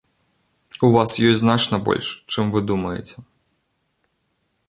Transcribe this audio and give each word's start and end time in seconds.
У 0.87 0.87
вас 0.95 1.11
ёсць 1.31 1.41
значна 1.43 1.79
больш, 1.89 2.07
чым 2.35 2.45
вы 2.57 2.65
думаеце. 2.69 3.15